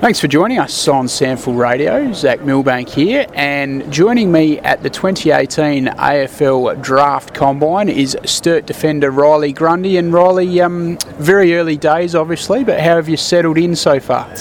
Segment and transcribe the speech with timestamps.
[0.00, 2.12] Thanks for joining us on SANFL Radio.
[2.12, 9.10] Zach Milbank here, and joining me at the 2018 AFL Draft Combine is Sturt defender
[9.10, 9.96] Riley Grundy.
[9.96, 14.32] And Riley, um, very early days, obviously, but how have you settled in so far?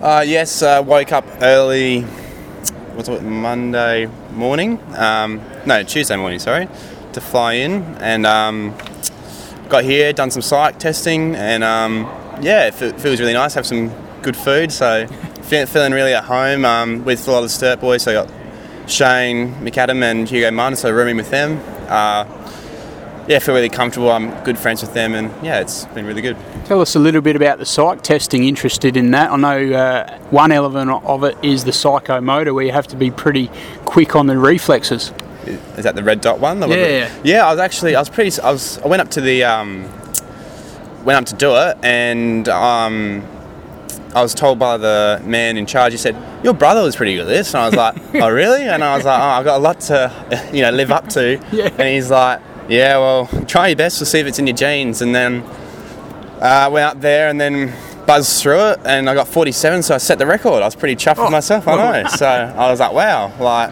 [0.00, 2.00] Uh, yes, uh, woke up early.
[2.94, 3.22] What's it?
[3.22, 4.80] Monday morning?
[4.96, 6.40] Um, no, Tuesday morning.
[6.40, 6.66] Sorry,
[7.12, 8.76] to fly in and um,
[9.68, 12.02] got here, done some psych testing, and um,
[12.42, 13.54] yeah, it fe- feels really nice.
[13.54, 15.06] Have some good food, so
[15.42, 18.02] feeling really at home um, with a lot of the Sturt boys.
[18.02, 21.60] So I got Shane McAdam and Hugo Munn, so rooming with them.
[21.88, 22.24] Uh,
[23.28, 24.10] yeah, feel really comfortable.
[24.10, 26.36] I'm good friends with them, and yeah, it's been really good.
[26.64, 28.44] Tell us a little bit about the psych testing.
[28.44, 29.30] Interested in that?
[29.30, 33.10] I know uh, one element of it is the psychomotor, where you have to be
[33.10, 33.50] pretty
[33.84, 35.12] quick on the reflexes.
[35.46, 36.60] Is that the red dot one?
[36.68, 37.10] Yeah.
[37.24, 37.46] yeah.
[37.46, 39.88] I was actually, I was pretty, I was, I went up to the, um,
[41.04, 43.22] went up to do it, and um,
[44.14, 45.92] I was told by the man in charge.
[45.92, 48.62] He said, "Your brother was pretty good at this," and I was like, "Oh, really?"
[48.62, 51.40] And I was like, "Oh, I've got a lot to, you know, live up to."
[51.52, 51.68] Yeah.
[51.78, 55.00] And he's like, "Yeah, well, try your best to see if it's in your genes."
[55.02, 55.44] And then
[56.40, 57.72] I uh, went up there and then
[58.06, 60.62] buzzed through it, and I got 47, so I set the record.
[60.62, 61.68] I was pretty chuffed with myself.
[61.68, 62.08] I know.
[62.08, 63.70] So I was like, "Wow!" Like,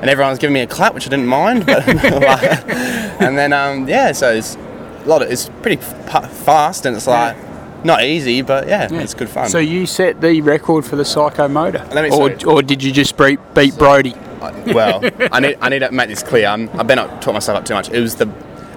[0.00, 1.66] and everyone was giving me a clap, which I didn't mind.
[1.66, 2.66] But like,
[3.20, 7.36] and then um, yeah, so it's a lot of it's pretty fast, and it's like
[7.84, 9.48] not easy, but yeah, it's good fun.
[9.48, 13.16] So you set the record for the psychomotor, Let me- or, or did you just
[13.16, 14.14] beat, beat Brodie?
[14.66, 15.00] well,
[15.32, 16.46] I need I need to make this clear.
[16.48, 17.90] I'm, I've been not talk myself up too much.
[17.90, 18.28] It was the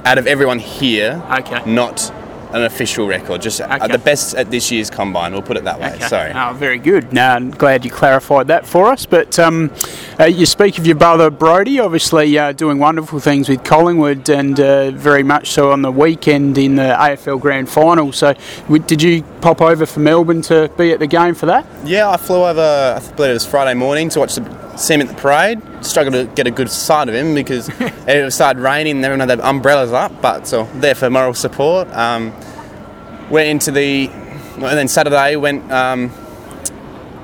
[0.05, 1.61] out of everyone here, Okay.
[1.69, 2.11] not
[2.53, 3.41] an official record.
[3.41, 3.87] Just uh, Okay.
[3.91, 5.33] the best at this year's combine.
[5.33, 5.93] We'll put it that way.
[5.95, 6.07] Okay.
[6.07, 6.31] Sorry.
[6.33, 7.11] Oh, very good.
[7.13, 9.05] Now, I'm glad you clarified that for us.
[9.05, 9.71] But um,
[10.19, 14.59] uh, you speak of your brother Brodie, obviously uh, doing wonderful things with Collingwood and
[14.59, 18.11] uh, very much so on the weekend in the AFL Grand Final.
[18.13, 21.65] So, w- did you pop over from Melbourne to be at the game for that?
[21.85, 22.61] Yeah, I flew over.
[22.61, 24.41] I believe it was Friday morning to watch the
[24.77, 25.61] see him at the parade.
[25.81, 28.97] Struggled to get a good sight of him because it started raining.
[28.97, 31.87] and Everyone had their umbrellas up, but so there for moral support.
[31.89, 32.33] Um,
[33.29, 35.71] went into the and then Saturday went.
[35.71, 36.11] Um,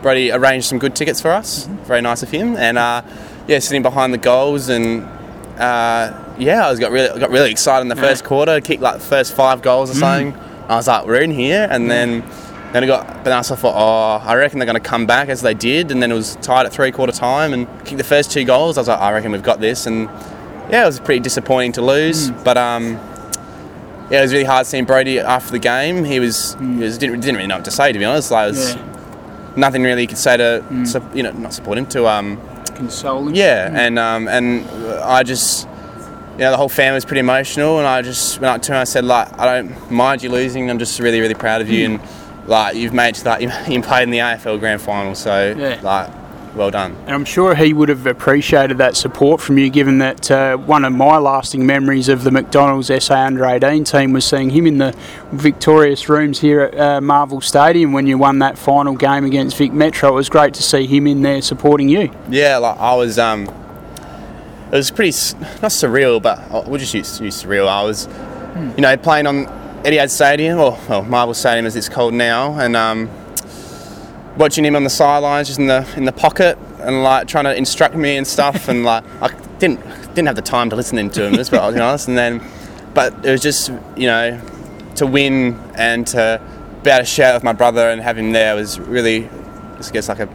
[0.02, 1.66] Brodie arranged some good tickets for us.
[1.86, 3.02] Very nice of him, and uh,
[3.48, 5.08] yeah, sitting behind the goals and.
[5.58, 8.60] Uh, yeah, I was got really got really excited in the first quarter.
[8.60, 10.36] Kicked like the first five goals or something.
[10.68, 12.24] I was like, we're in here, and then
[12.74, 15.54] then I got I thought, oh, I reckon they're going to come back as they
[15.54, 18.44] did, and then it was tied at three quarter time and kicked the first two
[18.44, 18.78] goals.
[18.78, 20.10] I was like, I reckon we've got this, and
[20.70, 22.94] yeah, it was pretty disappointing to lose, but um,
[24.10, 26.04] yeah, it was really hard seeing Brodie after the game.
[26.04, 28.32] He was, he was didn't, didn't really know what to say to be honest.
[28.32, 28.76] Like, it was
[29.56, 32.42] nothing really he could say to, su- you know, not support him to um,
[32.76, 33.36] Consoling.
[33.36, 34.66] yeah, and um, and
[35.02, 35.68] I just,
[36.34, 38.76] you know, the whole family was pretty emotional, and I just went up to him.
[38.76, 40.70] and I said, like, I don't mind you losing.
[40.72, 42.00] I'm just really, really proud of you, and
[42.46, 45.80] like you've made like you, you played in the AFL Grand Final, so Yeah.
[45.82, 46.10] like,
[46.56, 46.96] well done.
[47.08, 50.86] And I'm sure he would have appreciated that support from you, given that uh, one
[50.86, 54.78] of my lasting memories of the McDonald's SA Under 18 team was seeing him in
[54.78, 54.96] the
[55.32, 59.74] victorious rooms here at uh, Marvel Stadium when you won that final game against Vic
[59.74, 60.10] Metro.
[60.10, 62.12] It was great to see him in there supporting you.
[62.30, 63.44] Yeah, like I was, um,
[64.68, 65.10] it was pretty
[65.62, 67.68] not surreal, but uh, we'll just use, use surreal.
[67.68, 68.08] I was,
[68.76, 69.46] you know, playing on
[69.84, 73.10] Etihad Stadium, or well, Marvel Stadium as it's called now, and um,
[74.38, 77.56] watching him on the sidelines, just in the in the pocket, and like trying to
[77.56, 79.28] instruct me and stuff, and like I
[79.60, 79.82] didn't
[80.16, 82.08] didn't have the time to listen to him, just but I'll be honest.
[82.14, 82.42] And then,
[82.94, 84.40] but it was just you know,
[84.96, 86.42] to win and to
[86.84, 89.90] be able to share it with my brother and have him there was really, I
[89.92, 90.30] guess like a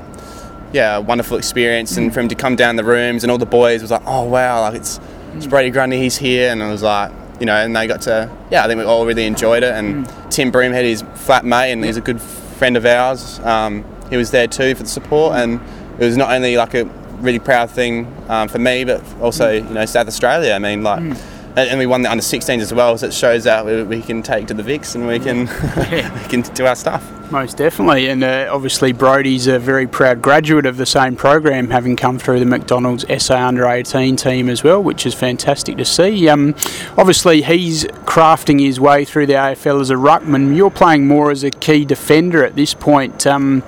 [0.72, 3.46] yeah, a wonderful experience, and for him to come down the rooms and all the
[3.46, 5.00] boys was like, oh wow, like it's,
[5.34, 7.10] it's Brodie Grundy, he's here, and I was like,
[7.40, 10.06] you know, and they got to, yeah, I think we all really enjoyed it, and
[10.30, 13.38] Tim Broomhead, his flat mate, and he's a good friend of ours.
[13.40, 15.60] Um, he was there too for the support, and
[15.98, 16.84] it was not only like a
[17.20, 20.54] really proud thing um, for me, but also you know South Australia.
[20.54, 21.16] I mean, like.
[21.58, 24.00] And- And we won the under 16s as well, so it shows that we, we
[24.00, 25.40] can take to the Vics and we can
[26.22, 27.02] we can do our stuff.
[27.32, 31.94] Most definitely, and uh, obviously Brodie's a very proud graduate of the same program, having
[31.96, 36.26] come through the McDonald's SA Under 18 team as well, which is fantastic to see.
[36.28, 36.54] Um,
[36.96, 40.56] obviously, he's crafting his way through the AFL as a ruckman.
[40.56, 43.26] You're playing more as a key defender at this point.
[43.26, 43.62] Um,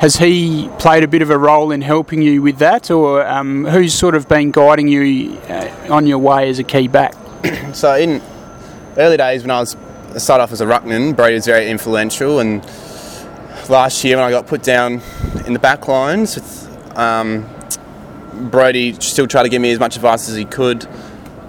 [0.00, 3.64] has he played a bit of a role in helping you with that, or um,
[3.64, 7.14] who's sort of been guiding you uh, on your way as a key back?
[7.72, 8.20] So in
[8.96, 9.76] early days when I was
[10.12, 12.64] I started off as a ruckman, Brodie was very influential, and
[13.68, 15.00] last year when I got put down
[15.46, 17.48] in the back lines, with, um,
[18.50, 20.88] Brodie still tried to give me as much advice as he could,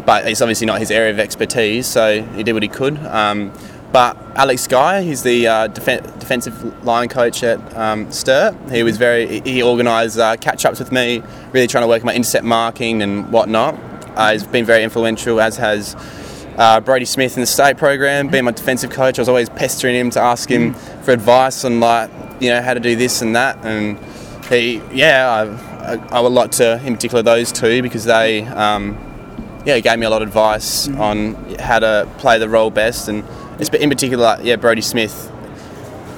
[0.05, 2.99] but it's obviously not his area of expertise, so he did what he could.
[2.99, 3.51] Um,
[3.91, 8.55] but Alex Guy, he's the uh, def- defensive line coach at um, Sturt.
[8.69, 12.13] He was very he organised uh, catch ups with me, really trying to work my
[12.13, 13.90] intercept marking and whatnot.
[14.15, 15.95] Uh, he's been very influential, as has
[16.57, 19.17] uh, Brodie Smith in the state program, being my defensive coach.
[19.17, 21.03] I was always pestering him to ask him mm.
[21.03, 23.97] for advice on like you know how to do this and that, and
[24.45, 25.29] he yeah
[25.81, 28.97] I, I, I would like to in particular those two because they um,
[29.65, 30.99] yeah gave me a lot of advice mm.
[30.99, 33.25] on how to play the role best, and
[33.59, 35.29] in particular yeah Brodie Smith.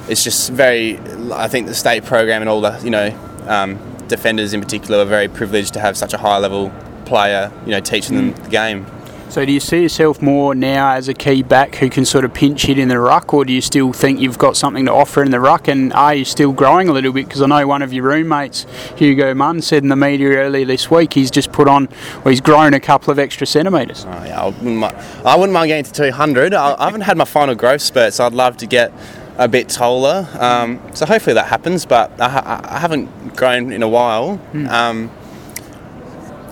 [0.06, 0.98] It's just very.
[1.32, 5.06] I think the state program and all the you know um, defenders in particular are
[5.06, 6.70] very privileged to have such a high level
[7.04, 8.86] player, you know, teaching them the game.
[9.34, 12.32] So do you see yourself more now as a key back who can sort of
[12.32, 15.24] pinch hit in the ruck, or do you still think you've got something to offer
[15.24, 15.66] in the ruck?
[15.66, 17.26] And are you still growing a little bit?
[17.26, 18.64] Because I know one of your roommates,
[18.96, 21.88] Hugo Munn, said in the media earlier this week he's just put on,
[22.24, 24.04] or he's grown a couple of extra centimetres.
[24.06, 26.54] Oh, yeah, I wouldn't, mind, I wouldn't mind getting to 200.
[26.54, 28.92] I, I haven't had my final growth spurt, so I'd love to get
[29.36, 30.28] a bit taller.
[30.38, 34.38] Um, so hopefully that happens, but I, I, haven't grown in a while.
[34.52, 34.68] Mm.
[34.68, 35.10] Um,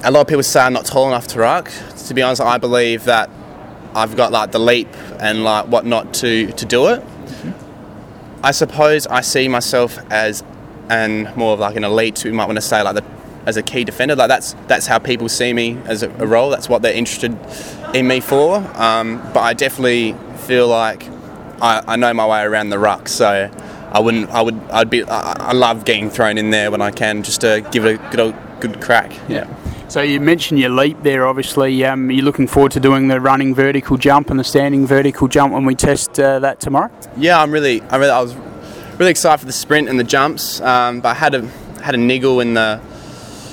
[0.05, 1.71] a lot of people say I'm not tall enough to ruck.
[2.07, 3.31] To be honest, I believe that
[3.95, 4.89] I've got like the leap
[5.21, 7.01] and like whatnot to to do it.
[7.01, 8.45] Mm-hmm.
[8.45, 10.43] I suppose I see myself as
[10.89, 12.25] and more of like an elite.
[12.25, 13.05] We might want to say like the
[13.47, 14.17] as a key defender.
[14.17, 16.51] Like that's that's how people see me as a, a role.
[16.51, 17.37] That's what they're interested
[17.95, 18.57] in me for.
[18.75, 20.17] Um, but I definitely
[20.47, 21.09] feel like
[21.61, 23.09] I, I know my way around the ruck.
[23.09, 23.51] So
[23.93, 24.31] I wouldn't.
[24.31, 24.59] I would.
[24.71, 25.05] I'd be.
[25.05, 28.17] I, I love getting thrown in there when I can, just to give it a
[28.17, 29.13] good, good crack.
[29.29, 29.47] Yeah.
[29.93, 31.27] So you mentioned your leap there.
[31.27, 35.29] Obviously, um, you're looking forward to doing the running vertical jump and the standing vertical
[35.29, 36.91] jump when we test uh, that tomorrow.
[37.19, 38.35] Yeah, I'm really, I really, I was
[38.97, 41.43] really excited for the sprint and the jumps, um, but I had a
[41.83, 42.81] had a niggle in the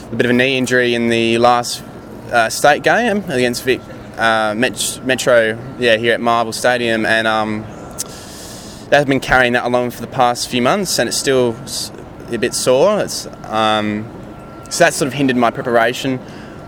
[0.10, 1.84] a bit of a knee injury in the last
[2.32, 3.82] uh, state game against Vic
[4.18, 7.66] uh, Metro, yeah, here at Marvel Stadium, and um,
[8.90, 11.54] they've been carrying that along for the past few months, and it's still
[12.32, 13.02] a bit sore.
[13.02, 14.19] It's um,
[14.70, 16.20] so that sort of hindered my preparation.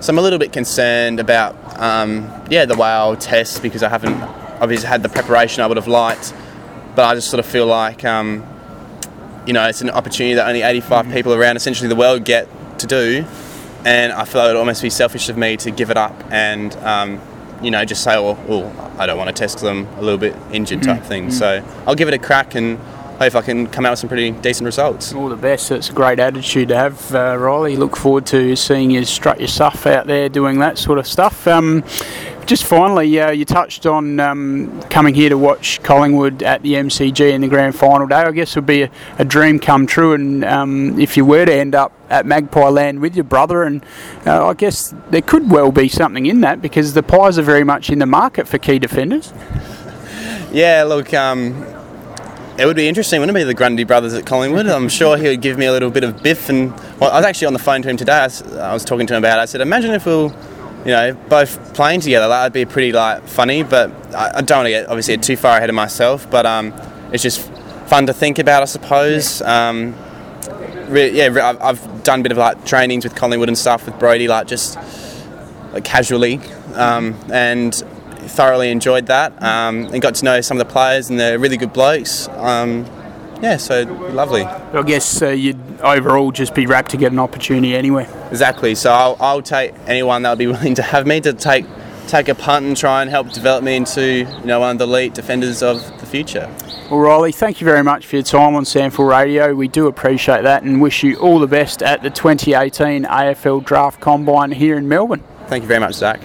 [0.01, 3.89] So I'm a little bit concerned about, um, yeah, the way I'll test because I
[3.89, 4.19] haven't
[4.59, 6.33] obviously had the preparation I would have liked.
[6.95, 8.45] But I just sort of feel like, um,
[9.45, 11.13] you know, it's an opportunity that only 85 mm-hmm.
[11.13, 12.47] people around essentially the world get
[12.79, 13.25] to do.
[13.85, 16.15] And I feel like it would almost be selfish of me to give it up
[16.31, 17.21] and, um,
[17.61, 20.35] you know, just say, oh, oh, I don't want to test them a little bit
[20.51, 21.07] injured type mm-hmm.
[21.07, 21.23] thing.
[21.27, 21.31] Mm-hmm.
[21.31, 22.79] So I'll give it a crack and
[23.27, 25.13] if I can come out with some pretty decent results.
[25.13, 25.71] All the best.
[25.71, 27.75] It's a great attitude to have, uh, Riley.
[27.75, 31.47] Look forward to seeing you strut your stuff out there doing that sort of stuff.
[31.47, 31.83] Um,
[32.45, 37.31] just finally, uh, you touched on um, coming here to watch Collingwood at the MCG
[37.31, 38.15] in the grand final day.
[38.15, 41.45] I guess it would be a, a dream come true, and um, if you were
[41.45, 43.85] to end up at Magpie Land with your brother, and
[44.25, 47.63] uh, I guess there could well be something in that because the Pies are very
[47.63, 49.33] much in the market for key defenders.
[50.51, 51.63] Yeah, look, um,
[52.57, 54.67] it would be interesting, wouldn't it be, the Grundy brothers at Collingwood?
[54.67, 56.49] I'm sure he would give me a little bit of biff.
[56.49, 58.13] And well, I was actually on the phone to him today.
[58.13, 59.41] I was, I was talking to him about it.
[59.41, 60.33] I said, imagine if we were,
[60.85, 62.27] you know, both playing together.
[62.27, 63.63] That would be pretty like funny.
[63.63, 66.29] But I, I don't want to get obviously too far ahead of myself.
[66.29, 66.73] But um,
[67.11, 67.41] it's just
[67.87, 69.41] fun to think about, I suppose.
[69.41, 69.95] Um,
[70.87, 74.27] re- yeah, I've done a bit of like trainings with Collingwood and stuff with Brodie,
[74.27, 74.77] like just
[75.73, 76.39] like casually,
[76.75, 77.83] um, and
[78.27, 81.57] thoroughly enjoyed that um, and got to know some of the players and they're really
[81.57, 82.27] good blokes.
[82.29, 82.85] Um,
[83.41, 83.83] yeah, so
[84.13, 84.43] lovely.
[84.43, 88.07] I guess uh, you'd overall just be rapt to get an opportunity anyway.
[88.29, 88.75] Exactly.
[88.75, 91.65] So I'll, I'll take anyone that would be willing to have me to take
[92.07, 94.83] take a punt and try and help develop me into you know one of the
[94.83, 96.53] elite defenders of the future.
[96.89, 99.55] Well, Riley, thank you very much for your time on SANFL Radio.
[99.55, 104.01] We do appreciate that and wish you all the best at the 2018 AFL Draft
[104.01, 105.23] Combine here in Melbourne.
[105.47, 106.19] Thank you very much, Zach.